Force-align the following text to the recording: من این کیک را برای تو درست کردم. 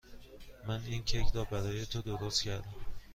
من 0.67 0.81
این 0.87 1.03
کیک 1.03 1.25
را 1.33 1.43
برای 1.43 1.85
تو 1.85 2.01
درست 2.01 2.43
کردم. 2.43 2.73